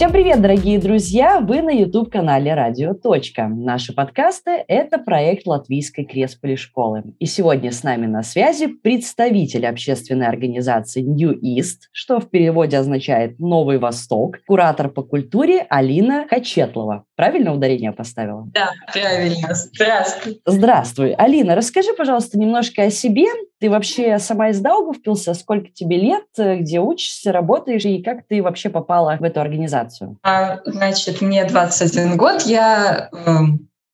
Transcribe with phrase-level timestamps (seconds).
[0.00, 1.40] Всем привет, дорогие друзья!
[1.40, 2.94] Вы на YouTube-канале «Радио.
[2.94, 3.48] Точка».
[3.48, 7.02] Наши подкасты– это проект Латвийской Кресполи школы.
[7.18, 13.38] И сегодня с нами на связи представитель общественной организации New East, что в переводе означает
[13.38, 17.04] «Новый Восток», куратор по культуре Алина Качетлова.
[17.20, 18.48] Правильно ударение поставила?
[18.54, 19.52] Да, правильно.
[19.52, 20.40] Здравствуй.
[20.46, 21.12] Здравствуй.
[21.12, 23.26] Алина, расскажи, пожалуйста, немножко о себе.
[23.60, 25.34] Ты вообще сама из Даугавпилса?
[25.34, 26.24] Сколько тебе лет?
[26.34, 27.84] Где учишься, работаешь?
[27.84, 30.16] И как ты вообще попала в эту организацию?
[30.22, 32.40] А, значит, мне 21 год.
[32.46, 33.28] Я э,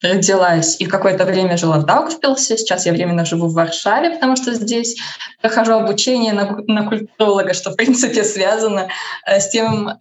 [0.03, 2.57] родилась и какое-то время жила в Даугавпилсе.
[2.57, 4.97] Сейчас я временно живу в Варшаве, потому что здесь
[5.41, 8.89] прохожу обучение на, на культуролога, что, в принципе, связано
[9.27, 9.99] э, с тем, э,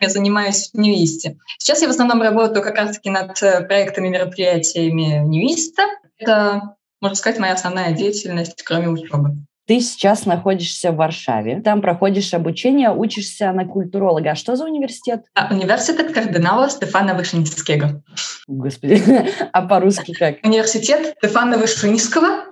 [0.00, 1.36] я занимаюсь в Ньюисте.
[1.58, 5.82] Сейчас я в основном работаю как раз-таки над э, проектами, мероприятиями Ньюиста.
[6.18, 9.36] Это можно сказать, моя основная деятельность, кроме учебы.
[9.66, 14.32] Ты сейчас находишься в Варшаве, там проходишь обучение, учишься на культуролога.
[14.32, 15.24] А что за университет?
[15.34, 18.02] А, университет кардинала Стефана Вышинского.
[18.48, 19.02] Господи,
[19.52, 20.36] а по-русски как?
[20.44, 22.44] Университет Стефана Вышинского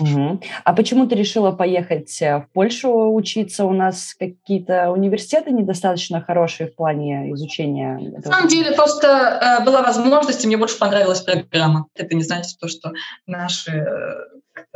[0.00, 0.40] Угу.
[0.64, 3.64] А почему ты решила поехать э, в Польшу учиться?
[3.64, 7.98] У нас какие-то университеты недостаточно хорошие в плане изучения?
[7.98, 11.86] На самом деле просто э, была возможность, и мне больше понравилась программа.
[11.94, 12.92] Это не значит то, что
[13.26, 14.14] наши э,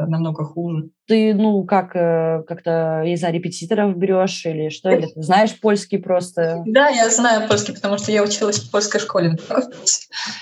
[0.07, 0.91] намного хуже.
[1.07, 4.91] Ты, ну, как, э, как-то из-за репетиторов берешь или что?
[4.91, 6.63] Или ты знаешь польский просто?
[6.67, 9.37] Да, я знаю польский, потому что я училась в польской школе.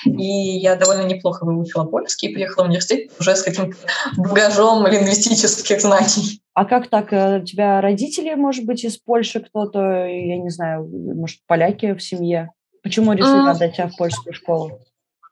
[0.05, 3.77] И я довольно неплохо выучила польский и приехала в университет уже с каким-то
[4.17, 6.43] багажом лингвистических знаний.
[6.55, 7.13] А как так?
[7.13, 12.03] Э, у тебя родители, может быть, из Польши кто-то, я не знаю, может, поляки в
[12.03, 12.51] семье?
[12.83, 14.81] Почему решили отдать тебя в польскую школу?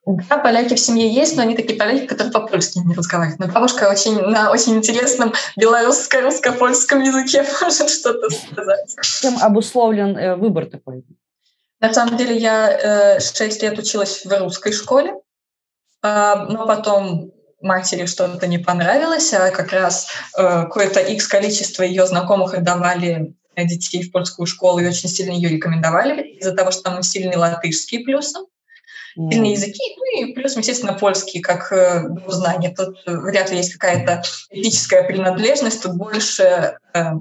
[0.06, 3.40] Да, поляки в семье есть, но они такие поляки, которые по-польски не разговаривают.
[3.40, 8.94] Но бабушка очень, на очень интересном белорусско-русско-польском языке может что-то сказать.
[9.02, 11.04] Чем обусловлен э, выбор такой?
[11.80, 15.14] На самом деле я э, 6 лет училась в русской школе,
[16.04, 20.06] э, но потом матери что-то не понравилось, а как раз
[20.38, 25.48] э, какое-то X количество ее знакомых отдавали детей в польскую школу и очень сильно ее
[25.48, 28.47] рекомендовали из-за того, что там сильный латышский плюсом
[29.16, 32.75] сильные языки, ну и плюс, естественно, польский как э, знание.
[32.77, 37.12] Тут вряд ли есть какая-то этическая принадлежность, тут больше э,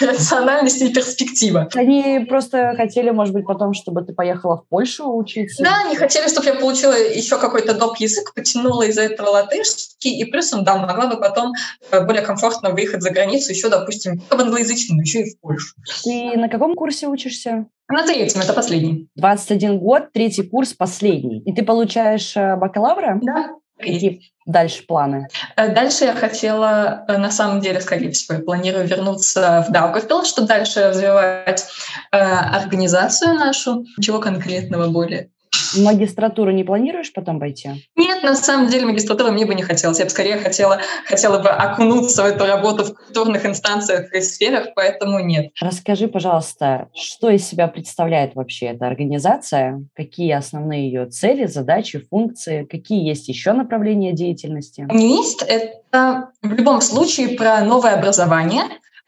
[0.00, 1.68] рациональность и перспектива.
[1.74, 5.62] Они просто хотели, может быть, потом, чтобы ты поехала в Польшу учиться?
[5.62, 7.96] Да, они хотели, чтобы я получила еще какой-то доп.
[7.98, 11.52] язык, потянула из-за этого латышский, и плюсом, да, могла бы потом
[11.90, 15.74] э, более комфортно выехать за границу еще, допустим, в англоязычную, еще и в Польшу.
[16.04, 17.66] Ты на каком курсе учишься?
[17.88, 19.08] На третьем, это последний.
[19.16, 21.40] 21 год, третий курс, последний.
[21.40, 23.18] И ты получаешь э, бакалавра?
[23.20, 23.56] Да.
[23.80, 25.28] Какие дальше планы?
[25.56, 30.28] Э, дальше я хотела, э, на самом деле, скорее всего, я планирую вернуться в Даугавпилс,
[30.28, 31.66] чтобы дальше развивать
[32.12, 33.84] э, организацию нашу.
[34.00, 35.30] Чего конкретного более?
[35.78, 37.88] Магистратуру не планируешь потом пойти?
[37.96, 39.98] Нет, на самом деле магистратуру мне бы не хотелось.
[39.98, 44.68] Я бы скорее хотела, хотела бы окунуться в эту работу в культурных инстанциях и сферах,
[44.74, 45.50] поэтому нет.
[45.60, 49.84] Расскажи, пожалуйста, что из себя представляет вообще эта организация?
[49.94, 52.64] Какие основные ее цели, задачи, функции?
[52.64, 54.86] Какие есть еще направления деятельности?
[54.90, 58.62] НИИСТ— это в любом случае про новое образование,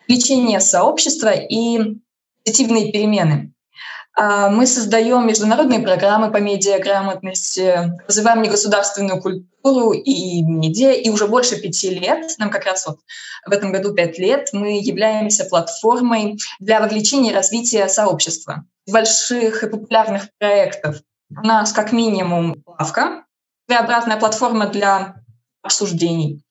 [0.08, 1.96] лечение сообщества и
[2.44, 3.52] позитивные перемены.
[4.14, 11.60] А, мы создаем международные программы по медиаграмотности, развиваем негосударственную культуру и медиа, и уже больше
[11.60, 13.00] пяти лет, нам как раз вот
[13.46, 18.64] в этом году пять лет, мы являемся платформой для вовлечения и развития сообщества.
[18.90, 20.96] Больших и популярных проектов
[21.30, 23.24] у нас как минимум «Лавка»,
[23.66, 25.14] своеобразная платформа для
[25.62, 26.44] обсуждений.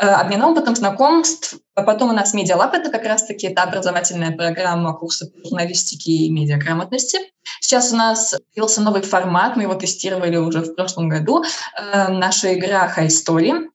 [0.00, 1.56] Э, обмен опытом, знакомств.
[1.74, 7.18] А потом у нас медиалаб— это как раз-таки это образовательная программа курса журналистики и медиаграмотности.
[7.60, 11.44] Сейчас у нас появился новый формат, мы его тестировали уже в прошлом году.
[11.76, 13.68] Э, наша игра «High Story».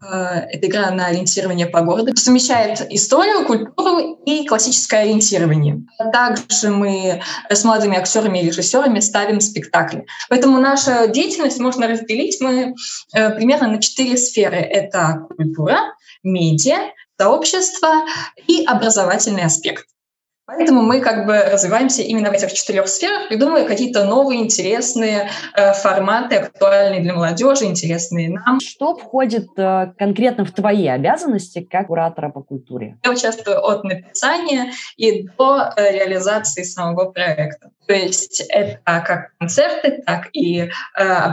[0.00, 2.16] Э, это игра на ориентирование по городу.
[2.16, 5.82] Совмещает историю, культуру и классическое ориентирование.
[6.12, 7.20] Также мы
[7.50, 10.06] с молодыми актерами и режиссерами ставим спектакли.
[10.28, 12.74] Поэтому наша деятельность можно разделить мы
[13.14, 14.56] э, примерно на четыре сферы.
[14.56, 15.78] Это культура,
[16.22, 18.04] медиа, сообщество
[18.46, 19.86] и образовательный аспект.
[20.48, 25.74] Поэтому мы как бы развиваемся именно в этих четырех сферах, придумывая какие-то новые интересные э,
[25.74, 28.58] форматы, актуальные для молодежи, интересные нам.
[28.58, 32.96] Что входит э, конкретно в твои обязанности как куратора по культуре?
[33.04, 37.68] Я участвую от написания и до э, реализации самого проекта.
[37.86, 40.68] То есть это как концерты, так и, э,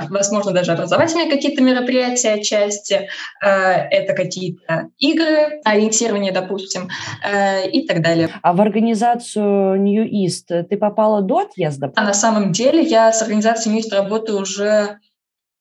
[0.10, 3.10] возможно, даже образовательные какие-то мероприятия отчасти,
[3.42, 6.90] э, это какие-то игры, ориентирование, допустим,
[7.24, 8.30] э, и так далее.
[8.42, 11.92] А в организации организацию New East ты попала до отъезда?
[11.96, 15.00] А на самом деле я с организацией New East работаю уже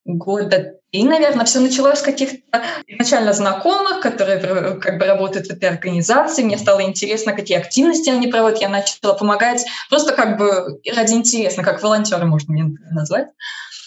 [0.05, 5.69] года и, наверное, все началось с каких-то изначально знакомых, которые как бы работают в этой
[5.69, 6.45] организации.
[6.45, 8.61] Мне стало интересно, какие активности они проводят.
[8.61, 13.27] Я начала помогать просто как бы ради интереса, как волонтеры можно меня назвать.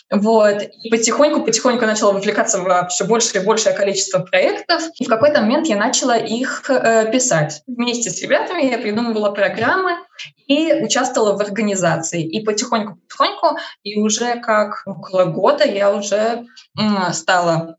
[0.09, 0.62] Вот.
[0.83, 4.83] И потихоньку-потихоньку начала вовлекаться в все большее и большее количество проектов.
[5.00, 7.62] И в какой-то момент я начала их э, писать.
[7.68, 9.98] Вместе с ребятами я придумывала программы
[10.48, 12.24] и участвовала в организации.
[12.24, 16.45] И потихоньку-потихоньку, и уже как около года я уже
[16.80, 17.77] э, стала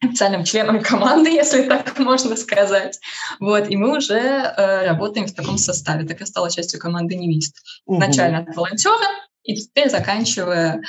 [0.00, 3.00] официальным членом команды, если так можно сказать.
[3.40, 6.06] Вот, и мы уже э, работаем в таком составе.
[6.06, 7.56] Так я стала частью команды «Невист».
[7.86, 7.98] Угу.
[7.98, 9.08] Начально от волонтера,
[9.42, 10.82] и теперь заканчивая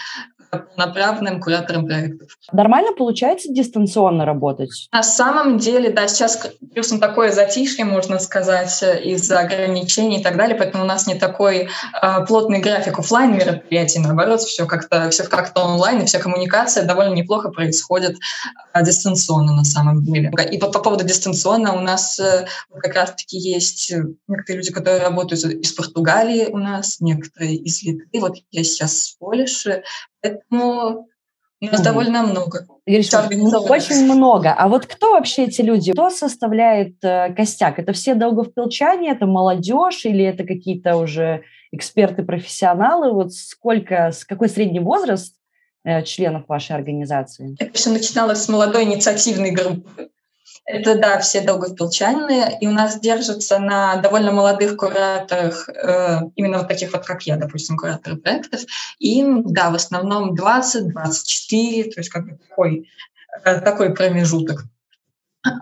[0.76, 2.38] направленным куратором проектов.
[2.52, 4.88] Нормально получается дистанционно работать?
[4.92, 10.56] На самом деле, да, сейчас плюсом такое затишье, можно сказать, из-за ограничений и так далее,
[10.56, 11.68] поэтому у нас не такой
[12.02, 17.14] э, плотный график офлайн мероприятий, наоборот, все как-то все как-то онлайн, и вся коммуникация довольно
[17.14, 18.18] неплохо происходит
[18.74, 20.32] э, дистанционно на самом деле.
[20.52, 22.48] И по, по поводу дистанционно у нас э,
[22.80, 23.94] как раз-таки есть
[24.28, 28.20] некоторые люди, которые работают из Португалии у нас, некоторые из Литвы.
[28.20, 29.84] Вот я сейчас в Польше,
[30.30, 31.08] Поэтому
[31.60, 32.68] у нас довольно много.
[32.86, 34.54] Говоришь, очень много.
[34.54, 35.92] А вот кто вообще эти люди?
[35.92, 37.80] Кто составляет э, костяк?
[37.80, 43.12] Это все долговпилчане, это молодежь или это какие-то уже эксперты-профессионалы?
[43.12, 45.36] Вот сколько, с какой средний возраст
[45.84, 47.56] э, членов вашей организации?
[47.60, 50.10] Это все начиналось с молодой инициативной группы.
[50.68, 56.68] Это, да, все долгопилчане, и у нас держится на довольно молодых кураторах, э, именно вот
[56.68, 58.62] таких вот, как я, допустим, кураторы проектов.
[59.00, 62.90] Им, да, в основном 20-24, то есть как бы такой,
[63.46, 64.66] э, такой промежуток.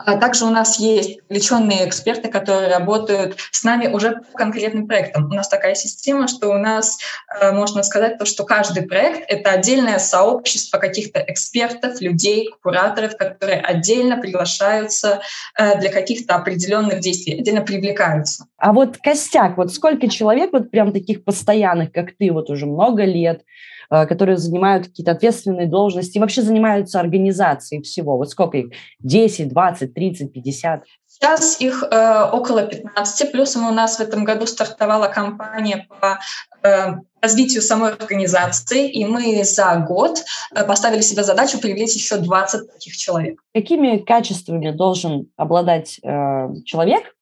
[0.05, 5.25] А также у нас есть привлеченные эксперты, которые работают с нами уже по конкретным проектам.
[5.25, 6.97] У нас такая система, что у нас
[7.39, 13.59] э, можно сказать то, что каждый проект— это отдельное сообщество каких-то экспертов, людей, кураторов, которые
[13.59, 15.21] отдельно приглашаются
[15.57, 18.45] э, для каких-то определенных действий, отдельно привлекаются.
[18.57, 23.03] А вот костяк, вот сколько человек, вот прям таких постоянных, как ты, вот уже много
[23.03, 23.41] лет,
[23.89, 28.17] которые занимают какие-то ответственные должности, вообще занимаются организацией всего.
[28.17, 28.73] Вот сколько их?
[28.99, 30.83] 10, 20, 30, 50?
[31.07, 36.19] Сейчас их э, около 15, плюсом у нас в этом году стартовала кампания по
[36.61, 42.69] э, развитию самой организации, и мы за год э, поставили себе задачу привлечь еще 20
[42.69, 43.39] таких человек.
[43.53, 47.15] Какими качествами должен обладать э, человек,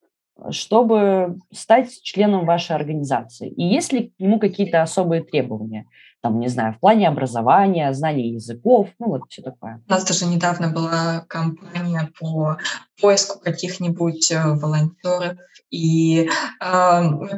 [0.50, 3.50] чтобы стать членом вашей организации?
[3.50, 5.86] И есть ли к нему какие-то особые требования?
[6.24, 9.84] Там, не знаю, в плане образования, знания языков, ну вот все такое.
[9.86, 12.58] У нас даже недавно была кампания по
[13.02, 15.38] поиску каких-нибудь э, волонтеров,
[15.70, 16.30] и э,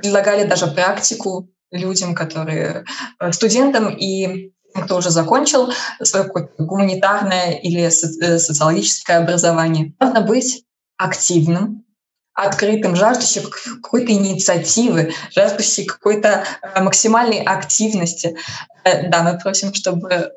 [0.02, 2.86] предлагали даже практику людям, которые
[3.20, 4.52] э, студентам и
[4.84, 5.72] кто уже закончил
[6.04, 6.30] свое
[6.60, 9.96] гуманитарное или э, социологическое образование.
[10.00, 10.64] Нужно быть
[10.98, 11.86] активным,
[12.34, 13.44] открытым, жаждущим
[13.82, 16.44] какой-то инициативы, жаждущим какой-то
[16.76, 18.38] максимальной активности.
[18.86, 20.32] Э, да, мы просим, чтобы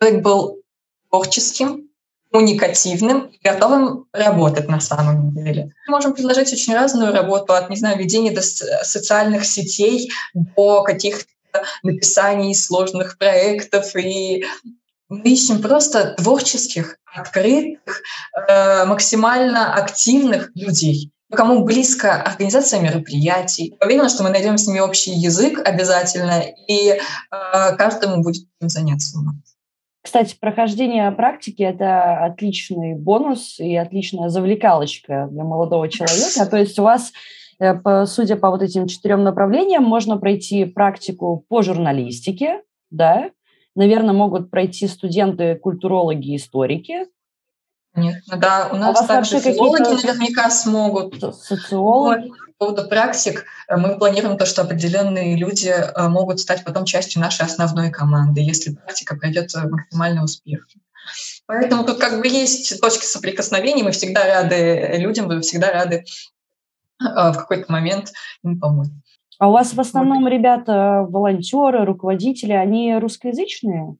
[0.00, 0.62] человек был
[1.10, 1.88] творческим,
[2.30, 5.74] коммуникативным и готовым работать на самом деле.
[5.86, 11.28] Мы можем предложить очень разную работу, от, не знаю, ведения до социальных сетей до каких-то
[11.82, 14.46] написаний сложных проектов и
[15.10, 18.00] мы ищем просто творческих, открытых,
[18.48, 23.74] э, максимально активных людей кому близко организация мероприятий.
[23.84, 29.18] Уверена, что мы найдем с ними общий язык обязательно, и э, каждому будет этим заняться.
[30.02, 36.44] Кстати, прохождение практики– это отличный бонус и отличная завлекалочка для молодого человека.
[36.50, 37.12] То есть у вас,
[37.60, 43.30] э, судя по вот этим четырем направлениям, можно пройти практику по журналистике, да,
[43.74, 47.06] наверное, могут пройти студенты, культурологи, историки,
[47.94, 48.68] Конечно, да.
[48.72, 51.14] У а нас а также филологи наверняка смогут.
[51.36, 52.28] Социологи.
[52.28, 52.38] Вот.
[52.58, 57.20] По поводу практик, э, мы планируем то, что определенные люди э, могут стать потом частью
[57.20, 60.80] нашей основной команды, если практика пройдет э, максимально успешно.
[61.46, 66.04] Поэтому тут как бы есть точки соприкосновения, мы всегда рады людям, мы всегда рады
[67.00, 68.12] в какой-то момент
[68.44, 68.88] им помочь.
[69.40, 73.96] А у вас в основном ребята, волонтеры, руководители, они русскоязычные?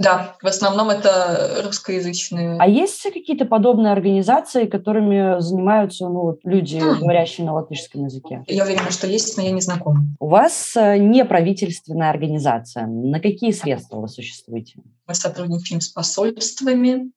[0.00, 2.56] Да, в основном это русскоязычные.
[2.58, 7.00] А есть какие-то подобные организации, которыми занимаются ну, люди, mm.
[7.00, 8.42] говорящие на латышском языке?
[8.46, 10.06] Я уверена, что есть, но я не знакома.
[10.18, 12.86] У вас э, неправительственная организация.
[12.86, 14.76] На какие средства вы существуете?
[15.06, 17.12] Мы сотрудничаем с посольствами,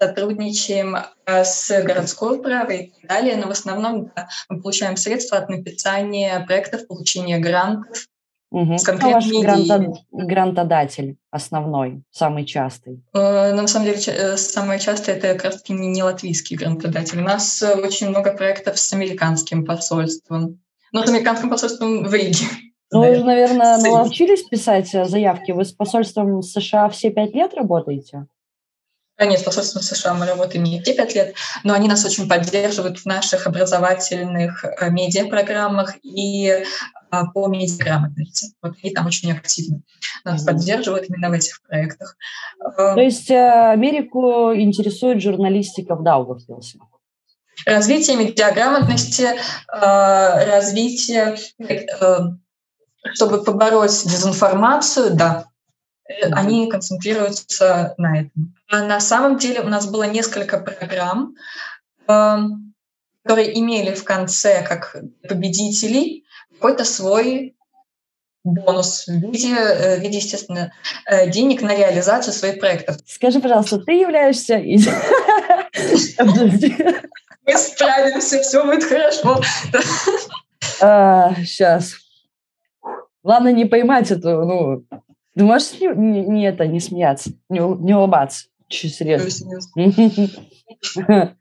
[0.00, 0.96] сотрудничаем
[1.26, 5.50] э, с городской управой и так далее, но в основном да, мы получаем средства от
[5.50, 8.06] написания проектов, получения грантов.
[8.50, 8.78] Угу.
[8.78, 13.04] С ваш гранта, грантодатель основной, самый частый?
[13.12, 17.18] Э, ну, на самом деле, э, самое частое это как раз не латвийский грантодатель.
[17.18, 20.60] У нас очень много проектов с американским посольством.
[20.92, 22.46] Ну, с американским посольством в Риге.
[22.90, 25.50] Ну, вы же, наверное, научились писать заявки.
[25.50, 28.26] Вы с посольством США все пять лет работаете?
[29.20, 31.34] Нет, с посольством США мы работаем не те пять лет,
[31.64, 36.64] но они нас очень поддерживают в наших образовательных э, медиапрограммах и
[37.10, 38.54] а, по медиаграмотности.
[38.62, 39.82] Вот они там очень активно
[40.24, 40.46] нас mm-hmm.
[40.46, 42.16] поддерживают именно в этих проектах.
[42.76, 46.78] То есть э, Америку интересует журналистика в Даугавпилсе?
[47.66, 49.36] Развитие медиаграмотности, э,
[50.46, 51.36] развитие,
[53.14, 55.47] чтобы побороть дезинформацию, да,
[56.32, 58.54] они концентрируются на этом.
[58.68, 61.34] А на самом деле у нас было несколько программ,
[62.06, 62.74] эм,
[63.22, 64.96] которые имели в конце как
[65.28, 66.24] победителей
[66.54, 67.54] какой-то свой
[68.44, 70.72] бонус в виде, э, в виде, естественно,
[71.06, 72.96] э, денег на реализацию своих проектов.
[73.06, 74.56] Скажи, пожалуйста, ты являешься...
[77.44, 79.40] Мы справимся, все будет хорошо.
[81.44, 81.94] Сейчас.
[83.22, 84.84] Главное не поймать эту, ну,
[85.36, 88.46] ты можешь не, не, не это, не смеяться, не, не улыбаться?
[88.68, 89.60] Чуть серьезно.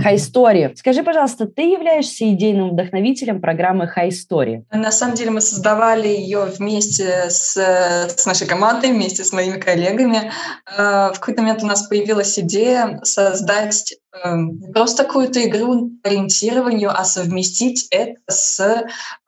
[0.00, 0.74] High Story.
[0.76, 4.64] Скажи, пожалуйста, ты являешься идейным вдохновителем программы High Story?
[4.72, 10.32] На самом деле мы создавали ее вместе с, с нашей командой, вместе с моими коллегами.
[10.64, 13.94] А, в какой-то момент у нас появилась идея создать
[14.24, 18.86] эм, не просто какую-то игру по ориентированию, а совместить это с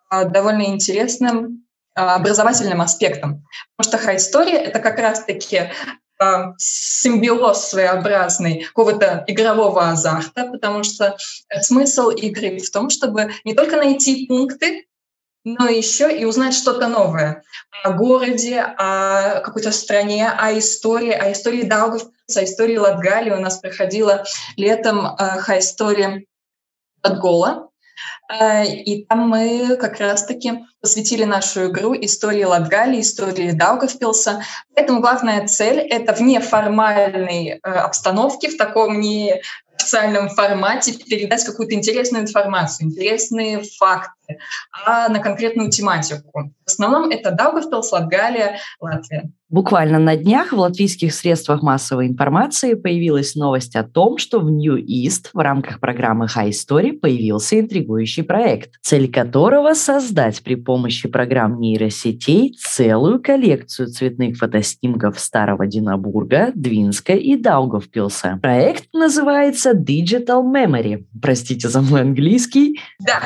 [0.09, 1.62] а, довольно интересным
[1.95, 3.47] образовательным аспектом.
[3.77, 5.71] Потому что хай-история— это как раз-таки
[6.19, 11.17] а, симбиоз своеобразный какого-то игрового азарта, потому что
[11.61, 14.87] смысл игры в том, чтобы не только найти пункты,
[15.45, 17.43] но еще и узнать что-то новое
[17.83, 23.33] о городе, о какой-то стране, о истории, о истории Даугавпилса, о истории Латгалии.
[23.33, 24.25] У нас проходила
[24.57, 26.25] летом э, хай-история
[27.03, 27.72] от Гола, Э,
[28.65, 34.43] и там мы как раз-таки посвятили нашу игру истории Латгалии, истории Даугавпилса.
[34.75, 39.41] Поэтому главная цель— это в неформальной э, обстановке, в таком не
[39.77, 44.22] официальном формате передать какую-то интересную информацию, интересные факты
[44.87, 46.53] а на конкретную тематику.
[46.65, 49.31] В основном это Даугавпилс, Латгалия, Латвия.
[49.53, 54.79] Буквально на днях в латвийских средствах массовой информации появилась новость о том, что в New
[54.79, 61.61] East в рамках программы High Story появился интригующий проект, цель которого создать при помощи программ
[61.61, 68.39] нейросетей целую коллекцию цветных фотоснимков Старого Динабурга, Двинска и Даугавпилса.
[68.41, 71.05] Проект называется Digital Memory.
[71.21, 72.81] Простите за мой английский.
[73.01, 73.21] Да,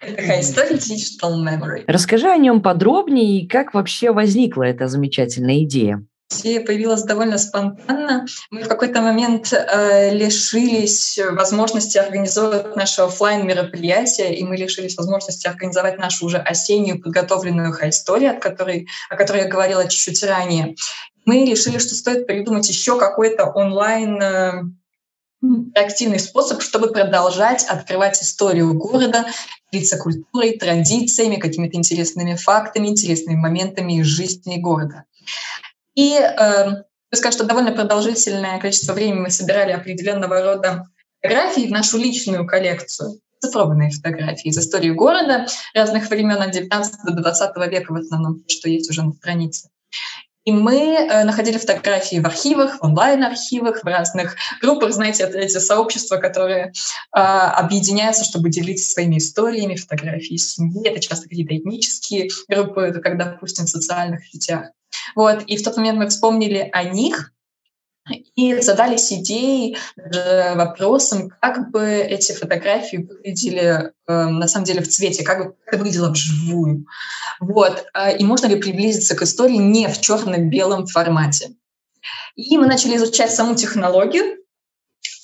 [0.00, 1.84] Такая история Digital Memory.
[1.86, 6.04] Расскажи о нем подробнее и как вообще возникла эта замечательная идея.
[6.32, 8.24] Идея появилась довольно спонтанно.
[8.50, 15.48] Мы в какой-то момент э, лишились возможности организовать наше офлайн мероприятие, и мы лишились возможности
[15.48, 20.76] организовать нашу уже осеннюю подготовленную хай-историю, от которой, о которой я говорила чуть-чуть ранее.
[21.26, 24.62] Мы решили, что стоит придумать еще какой-то онлайн э,
[25.74, 29.26] активный способ, чтобы продолжать открывать историю города,
[29.72, 35.04] делиться культурой, традициями, какими-то интересными фактами, интересными моментами из жизни города.
[35.94, 36.82] И э,
[37.12, 40.86] скажу, что довольно продолжительное количество времени мы собирали определенного рода
[41.20, 47.12] фотографии в нашу личную коллекцию цифровые фотографии из истории города разных времен от 19 до
[47.12, 49.70] 20 века в основном, что есть уже на странице.
[50.50, 55.58] И мы э, находили фотографии в архивах, в онлайн-архивах, в разных группах, знаете, это эти
[55.58, 56.72] сообщества, которые
[57.14, 60.88] э, объединяются, чтобы делиться своими историями, фотографии семьи.
[60.88, 64.70] Это часто какие-то этнические группы, это как, допустим, в социальных сетях.
[65.14, 65.44] Вот.
[65.44, 67.32] И в тот момент мы вспомнили о них,
[68.34, 69.76] и задались идеей,
[70.54, 75.78] вопросом, как бы эти фотографии выглядели э, на самом деле в цвете, как бы это
[75.78, 76.86] выглядело вживую.
[77.40, 77.86] Вот.
[77.94, 81.50] Э, и можно ли приблизиться к истории не в черно-белом формате.
[82.34, 84.38] И мы начали изучать саму технологию,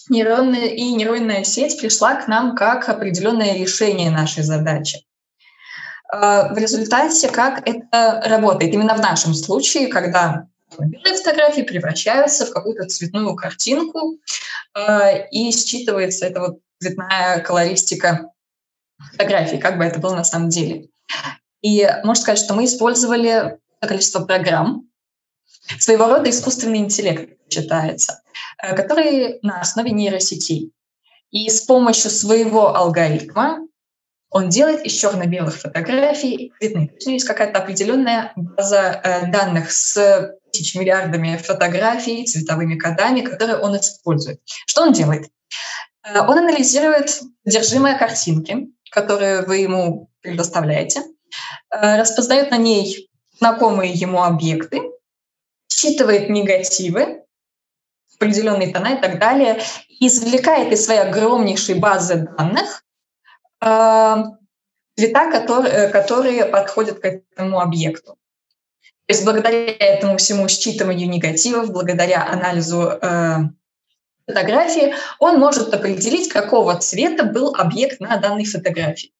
[0.08, 5.04] нейронная, и нейронная сеть пришла к нам как определенное решение нашей задачи.
[6.12, 10.48] Э, в результате, как это работает именно в нашем случае, когда
[10.78, 14.18] белые фотографии превращаются в какую-то цветную картинку,
[14.75, 18.30] э, и считывается эта вот цветная колористика
[19.12, 20.88] фотографий, как бы это было на самом деле.
[21.62, 24.88] И можно сказать, что мы использовали количество программ,
[25.78, 27.32] своего рода искусственный интеллект.
[27.49, 28.23] считается,
[28.58, 30.73] который на основе нейросетей.
[31.30, 33.61] И с помощью своего алгоритма
[34.30, 36.88] он делает из черно-белых фотографий цветные.
[36.88, 43.59] То есть есть какая-то определенная база э, данных с тысяч миллиардами фотографий, цветовыми кодами, которые
[43.59, 44.40] он использует.
[44.66, 45.28] Что он делает?
[46.04, 51.02] Э, он анализирует содержимое картинки, которые вы ему предоставляете,
[51.71, 54.80] э, распознает на ней знакомые ему объекты,
[55.68, 57.23] считывает негативы,
[58.16, 59.61] определенные тона и так далее,
[60.00, 62.83] извлекает из своей огромнейшей базы данных
[64.96, 68.16] цвета, которые, э, которые подходят к этому объекту.
[69.06, 73.37] То есть благодаря этому всему считыванию негативов, благодаря анализу э,
[74.26, 79.12] фотографии, он может определить, какого цвета был объект на данной фотографии.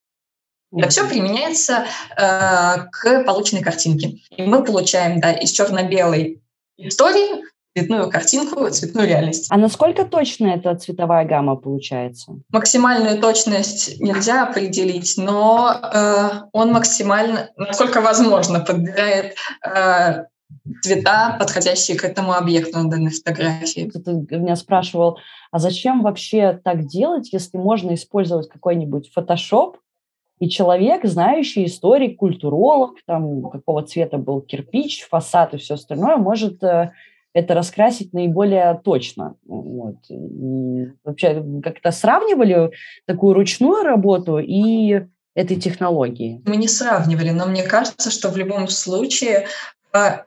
[0.77, 1.87] Это все применяется
[2.17, 4.19] э, к полученной картинке.
[4.31, 6.43] И мы получаем да, из черно-белой
[6.77, 7.45] истории
[7.77, 9.47] цветную картинку, цветную реальность.
[9.51, 12.33] А насколько точно эта цветовая гамма получается?
[12.51, 20.25] Максимальную точность нельзя определить, но э, он максимально, насколько возможно, подбирает э,
[20.83, 23.91] цвета, подходящие к этому объекту на данной фотографии.
[23.91, 25.19] Кто-то меня спрашивал,
[25.51, 29.77] а зачем вообще так делать, если можно использовать какой-нибудь фотошоп,
[30.39, 36.63] и человек, знающий историк, культуролог, там, какого цвета был кирпич, фасад и все остальное, может
[36.63, 36.93] э,
[37.37, 39.35] это раскрасить наиболее точно.
[39.47, 39.97] Вот.
[40.09, 42.71] И вообще как-то сравнивали
[43.07, 45.03] такую ручную работу и
[45.35, 46.43] этой технологии?
[46.47, 49.49] Мы не сравнивали, но мне кажется, что в любом случае
[49.93, 50.25] а,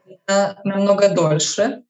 [0.63, 1.81] намного дольше.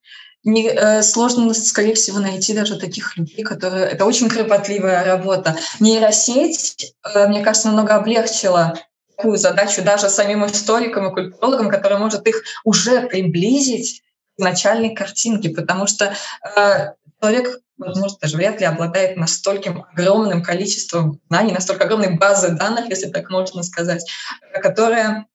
[0.45, 3.87] Не, э, сложно, скорее всего, найти даже таких людей, которые...
[3.87, 5.57] Это очень кропотливая работа.
[5.81, 8.79] Нейросеть, э, мне кажется, намного облегчила
[9.17, 14.01] такую задачу даже самим историкам и культурологам, которая может их уже приблизить
[14.39, 16.13] начальной картинки, потому что
[16.55, 22.89] э, человек, возможно, даже вряд ли обладает настолько огромным количеством знаний, настолько огромной базы данных,
[22.89, 24.09] если так можно сказать,
[24.61, 25.27] которая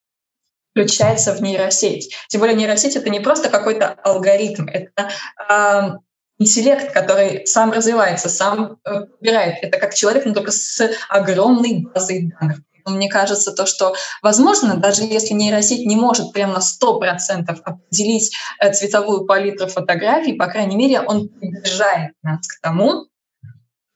[0.71, 2.15] включается в нейросеть.
[2.29, 5.11] Тем более нейросеть— это не просто какой-то алгоритм, это
[5.49, 5.99] э,
[6.39, 9.59] интеллект, который сам развивается, сам э, выбирает.
[9.63, 12.59] Это как человек, но только с огромной базой данных.
[12.87, 18.73] Мне кажется, то, что, возможно, даже если нейросеть не может прямо на 100% определить э,
[18.73, 23.07] цветовую палитру фотографий, по крайней мере, он приближает нас к тому,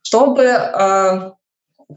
[0.03, 1.33] чтобы э,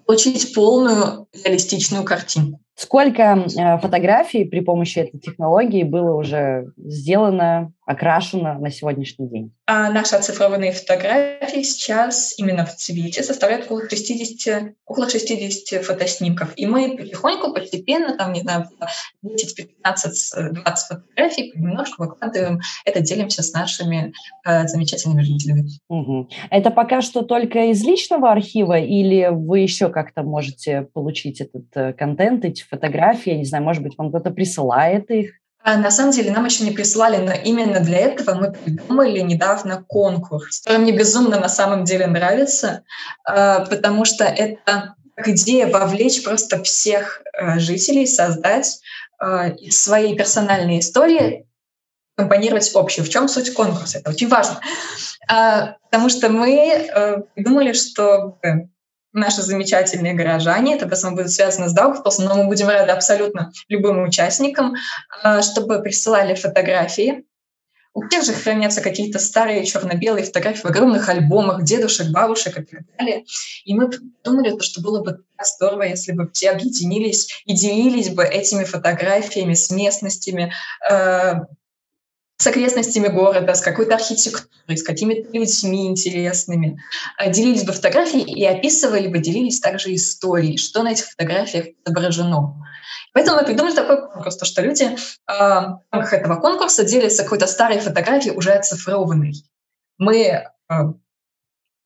[0.06, 2.60] получить полную реалистичную картинку.
[2.75, 9.54] Сколько э, фотографий при помощи этой технологии было уже сделано, окрашено на сегодняшний день?
[9.65, 16.54] А наши оцифрованные фотографии сейчас именно в цвете составляют около 60, около 60 фотоснимков.
[16.56, 18.67] И мы потихоньку, постепенно, там, не знаю,
[19.21, 22.60] 10, 15, 20 фотографий немножко выкладываем.
[22.86, 24.13] Это делимся с нашими
[24.45, 25.69] э, замечательными жителями.
[25.89, 26.30] Угу.
[26.49, 31.93] Это пока что только из личного архива или вы еще как-то можете получить этот э,
[31.93, 33.32] контент, эти фотографии?
[33.32, 35.40] Я не знаю, может быть, вам кто-то присылает их?
[35.63, 39.84] А, на самом деле нам еще не присылали, но именно для этого мы придумали недавно
[39.88, 42.84] конкурс, который мне безумно на самом деле нравится,
[43.24, 48.80] а, потому что это идея вовлечь просто всех а, жителей, создать
[49.69, 51.45] свои персональные истории,
[52.17, 53.06] компонировать общую.
[53.06, 54.00] В чем суть конкурса?
[54.00, 54.60] Это очень важно.
[55.28, 56.89] Потому что мы
[57.36, 58.39] придумали, что
[59.13, 60.76] наши замечательные горожане.
[60.76, 64.76] Это в основном будет связано с Даугавпилсом, но мы будем рады абсолютно любым участникам,
[65.24, 67.26] а, чтобы присылали фотографии.
[67.93, 72.82] У всех же хранятся какие-то старые черно-белые фотографии в огромных альбомах дедушек, бабушек и так
[72.97, 73.26] далее.
[73.65, 73.89] И мы
[74.24, 79.56] думали, что было бы так здорово, если бы все объединились и делились бы этими фотографиями
[79.56, 80.54] с местностями,
[80.89, 81.34] э,
[82.41, 86.82] с окрестностями города, с какой-то архитектурой, с какими-то людьми интересными.
[87.17, 92.56] А, делились бы фотографии и описывали бы, делились также историей, что на этих фотографиях изображено.
[93.13, 94.95] Поэтому мы придумали такой конкурс, то, что люди э,
[95.27, 99.34] в рамках этого конкурса делятся какой-то старой фотографией, уже оцифрованной.
[99.99, 100.43] Мы э,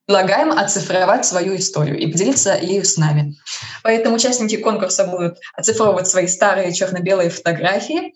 [0.06, 3.36] предлагаем оцифровать свою историю и поделиться ею с нами.
[3.84, 8.14] Поэтому участники конкурса будут оцифровывать свои старые черно-белые фотографии,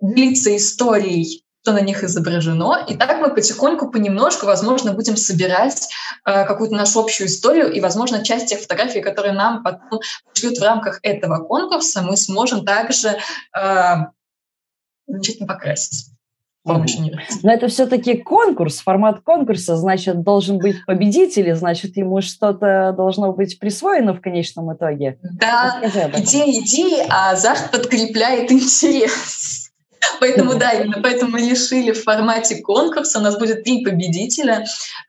[0.00, 2.84] делиться историей что на них изображено.
[2.86, 5.88] И так мы потихоньку, понемножку, возможно, будем собирать
[6.24, 9.98] э, какую-то нашу общую историю, и, возможно, часть тех фотографий, которые нам потом
[10.32, 13.18] пришлют в рамках этого конкурса, мы сможем также
[13.52, 13.94] э,
[15.08, 16.12] замечательно покрасить.
[17.42, 23.58] Но это все-таки конкурс, формат конкурса, значит, должен быть победитель, значит, ему что-то должно быть
[23.58, 25.18] присвоено в конечном итоге.
[25.22, 25.80] Да,
[26.14, 29.45] идея идеи, а азарт подкрепляет интерес.
[30.20, 33.18] Поэтому, да, именно поэтому мы решили в формате конкурса.
[33.18, 34.64] У нас будет три победителя,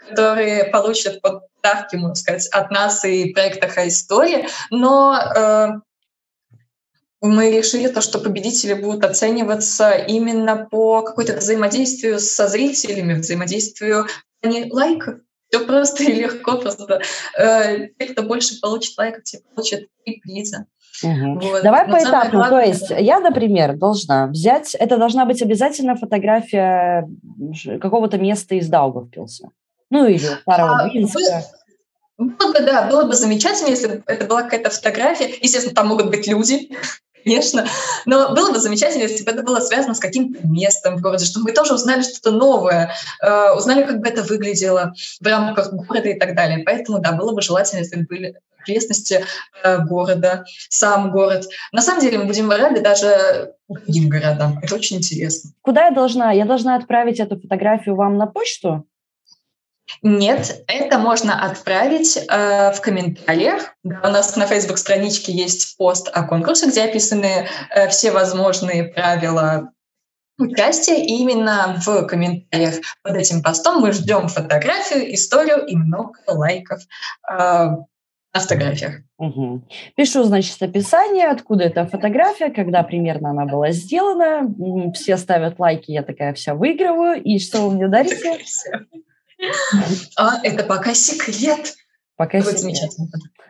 [0.08, 4.48] которые получат подарки, можно сказать, от нас и проекта «Хай-история».
[4.70, 5.68] Но э,
[7.22, 14.08] мы решили то, что победители будут оцениваться именно по какой-то взаимодействию со зрителями, взаимодействию
[14.44, 15.20] не лайков.
[15.50, 16.58] Все просто и легко.
[16.58, 17.02] Просто
[17.38, 20.66] э, те, кто больше получит лайков, те получат три приза.
[21.04, 21.40] Угу.
[21.40, 21.64] Вот.
[21.64, 22.32] Давай Но поэтапно.
[22.32, 27.08] Главное, То есть я, например, должна взять, это должна быть обязательно фотография
[27.80, 29.50] какого-то места из Даугавпилса.
[29.90, 31.44] Ну или Старого а, Двинска.
[32.18, 35.30] Было бы, да, было бы замечательно, если бы это была какая-то фотография.
[35.40, 36.72] Естественно, там могут быть люди,
[37.28, 37.66] конечно.
[38.06, 41.50] Но было бы замечательно, если бы это было связано с каким-то местом в городе, чтобы
[41.50, 46.18] мы тоже узнали что-то новое, э, узнали, как бы это выглядело в рамках города и
[46.18, 46.64] так далее.
[46.66, 49.26] Поэтому, да, было бы желательно, если бы были окрестности
[49.64, 51.46] э, города, сам город.
[51.72, 54.60] На самом деле мы будем рады даже другим городам.
[54.62, 55.52] Это очень интересно.
[55.62, 56.32] Куда я должна?
[56.32, 58.86] Я должна отправить эту фотографию вам на почту?
[60.02, 63.76] Нет, это можно отправить э, в комментариях.
[63.84, 68.86] Да, у нас на Facebook страничке есть пост о конкурсе, где описаны э, все возможные
[68.86, 69.72] правила
[70.38, 71.04] участия.
[71.04, 76.82] И именно в комментариях под этим постом мы ждем фотографию, историю и много лайков
[77.30, 79.02] э, на фотографиях.
[79.18, 79.64] Угу.
[79.96, 84.54] Пишу, значит, описание, откуда эта фотография, когда примерно она была сделана.
[84.94, 87.22] Все ставят лайки, я такая вся выигрываю.
[87.22, 88.40] И что вы мне дарите?
[90.16, 91.76] А, это пока секрет.
[92.16, 92.60] Пока секрет.
[92.60, 93.08] замечательно.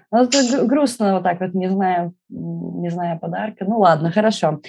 [0.10, 3.66] Ну, это грустно вот так вот, не знаю, не знаю подарка.
[3.66, 4.62] Ну ладно, хорошо.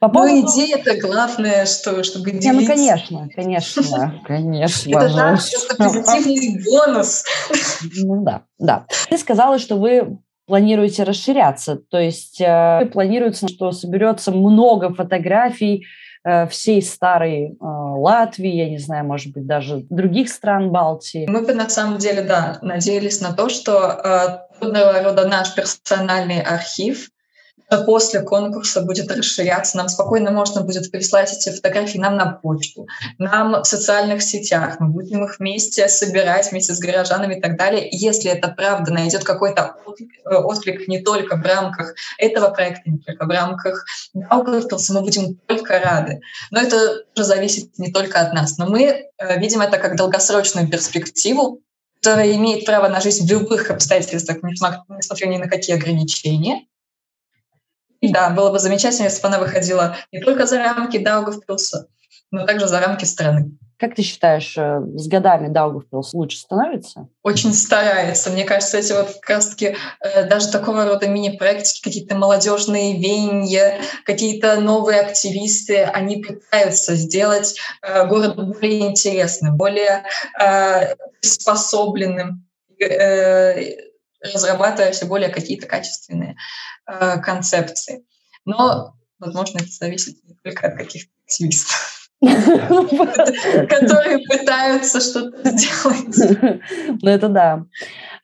[0.00, 0.34] По ну, поводу...
[0.34, 2.52] Ну, идея-то главное, что, чтобы делиться.
[2.52, 4.90] Не, ну, конечно, конечно, конечно.
[4.90, 7.24] Это так, это позитивный бонус.
[7.94, 8.86] Ну да, да.
[9.10, 15.84] Ты сказала, что вы планируете расширяться, то есть э, планируется, что соберется много фотографий
[16.50, 21.26] всей старой э, Латвии, я не знаю, может быть, даже других стран Балтии.
[21.28, 24.64] Мы бы на самом деле, да, надеялись на то, что э,
[25.04, 27.10] рода наш персональный архив
[27.86, 29.76] после конкурса будет расширяться.
[29.76, 32.86] Нам спокойно можно будет прислать эти фотографии нам на почту,
[33.18, 34.76] нам в социальных сетях.
[34.78, 37.88] Мы будем их вместе собирать, вместе с горожанами и так далее.
[37.90, 39.76] Если это правда найдет какой-то
[40.24, 45.78] отклик не только в рамках этого проекта, не только в рамках Даугавпилса, мы будем только
[45.80, 46.20] рады.
[46.50, 48.58] Но это уже зависит не только от нас.
[48.58, 51.60] Но мы э, видим это как долгосрочную перспективу,
[52.00, 56.66] которая имеет право на жизнь в любых обстоятельствах, несмотря ни на какие ограничения.
[58.02, 61.88] Да, было бы замечательно, если бы она выходила не только за рамки Даугавпилса,
[62.30, 63.56] но также за рамки страны.
[63.78, 67.08] Как ты считаешь, э, с годами Даугавпилс лучше становится?
[67.22, 68.30] Очень старается.
[68.30, 74.58] Мне кажется, эти вот как раз-таки э, даже такого рода мини-проекты, какие-то молодежные веяния, какие-то
[74.62, 80.04] новые активисты, они пытаются сделать э, город более интересным, более
[81.20, 82.46] способленным,
[84.20, 86.36] разрабатывая все более какие-то качественные
[86.86, 88.04] э, концепции.
[88.44, 91.96] Но, возможно, это зависит не только от каких-то активистов
[93.68, 96.60] которые пытаются что-то сделать.
[97.02, 97.64] Ну, это да.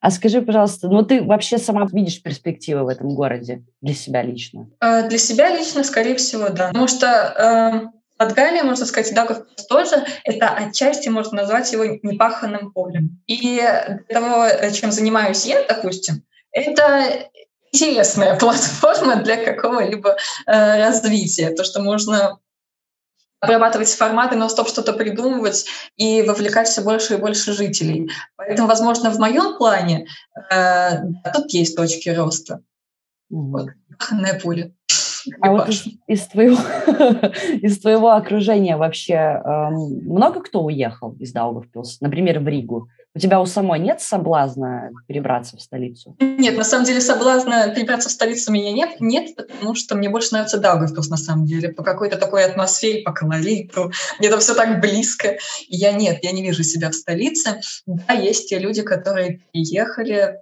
[0.00, 4.68] А скажи, пожалуйста, ну ты вообще сама видишь перспективы в этом городе для себя лично?
[4.80, 6.68] Э, для себя лично, скорее всего, да.
[6.68, 13.22] Потому что э, Латгалия, можно сказать, Дагов тоже, это отчасти можно назвать его непаханным полем.
[13.26, 17.28] И для того, чем занимаюсь я, допустим, это
[17.72, 21.50] интересная платформа для какого-либо э, развития.
[21.50, 22.38] То, что можно
[23.40, 28.08] обрабатывать форматы, но стоп что-то придумывать и вовлекать все больше и больше жителей.
[28.36, 30.06] Поэтому, возможно, в моем плане
[30.50, 31.00] э,
[31.34, 32.62] тут есть точки роста.
[33.30, 33.70] Вот.
[33.98, 34.74] Паханное поле.
[35.40, 36.56] А вот из, из, твоего,
[37.62, 42.88] из твоего окружения вообще эм, много кто уехал из Даугавпилса, например, в Ригу?
[43.14, 46.16] У тебя у самой нет соблазна перебраться в столицу?
[46.18, 50.08] Нет, на самом деле соблазна перебраться в столицу у меня нет, нет, потому что мне
[50.08, 53.92] больше нравится Даугавпилс на самом деле, по какой-то такой атмосфере, по колориту.
[54.18, 55.36] Мне там все так близко.
[55.68, 57.60] И я нет, я не вижу себя в столице.
[57.86, 60.38] Да, есть те люди, которые приехали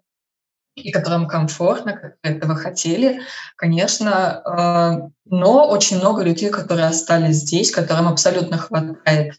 [0.75, 3.21] и которым комфортно, как этого хотели,
[3.57, 9.35] конечно, э, но очень много людей, которые остались здесь, которым абсолютно хватает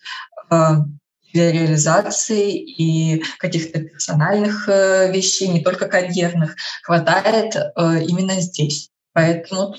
[0.50, 0.70] э,
[1.34, 8.89] для реализации и каких-то персональных э, вещей, не только карьерных, хватает именно здесь.
[9.13, 9.76] Поэтому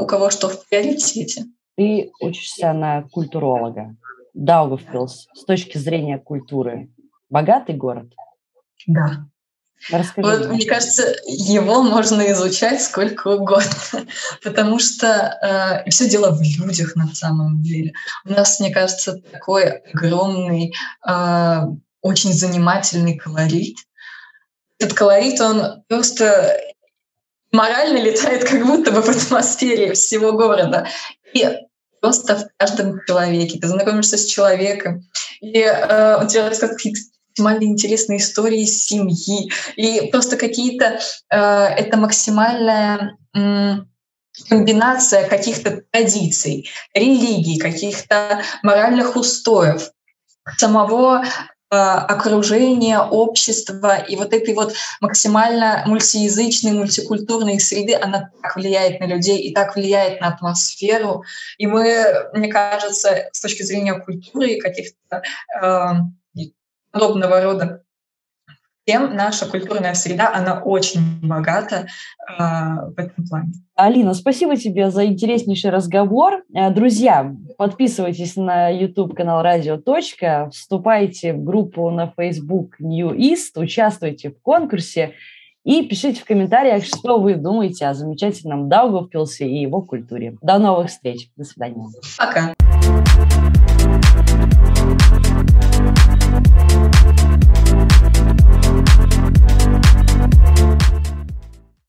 [0.00, 1.44] у кого что в приоритете.
[1.76, 3.96] Ты учишься на культуролога.
[4.34, 6.88] Даугавпилс с точки зрения культуры
[7.30, 8.12] богатый город?
[8.86, 9.26] Да,
[9.90, 13.70] Расскажи вот, мне кажется, его можно изучать сколько угодно,
[14.42, 17.92] потому что э, все дело в людях на самом деле.
[18.24, 20.74] У нас, мне кажется, такой огромный,
[21.06, 21.58] э,
[22.02, 23.76] очень занимательный колорит.
[24.78, 26.60] Этот колорит, он просто
[27.50, 30.86] морально летает как будто бы в атмосфере всего города.
[31.32, 31.48] И
[32.00, 33.58] просто в каждом человеке.
[33.58, 35.08] Ты знакомишься с человеком,
[35.40, 37.00] и э, он тебе рассказывает какие-то
[37.38, 40.98] максимально интересные истории семьи, и просто какие-то...
[41.30, 43.74] Э, это максимальная э,
[44.48, 49.90] комбинация каких-то традиций, религий, каких-то моральных устоев,
[50.56, 51.22] самого
[51.70, 54.72] а, окружения, общества и вот этой вот
[55.02, 61.24] максимально мультиязычной, мультикультурной среды, она так влияет на людей и так влияет на атмосферу.
[61.58, 65.22] И мы, мне кажется, с точки зрения культуры и каких-то
[65.60, 65.90] э,
[66.90, 67.82] подобного рода
[68.88, 71.88] тем наша культурная среда, она очень богата
[72.26, 73.52] э, в этом плане.
[73.74, 76.42] Алина, спасибо тебе за интереснейший разговор.
[76.54, 79.76] Э, друзья, подписывайтесь на YouTube-канал «Радио.
[79.76, 85.12] Точка», вступайте в группу на Facebook New East, участвуйте в конкурсе
[85.64, 90.38] и пишите в комментариях, что вы думаете о замечательном Даугавпилсе и его культуре.
[90.40, 91.28] До новых встреч.
[91.36, 91.88] До свидания.
[92.16, 92.54] Пока.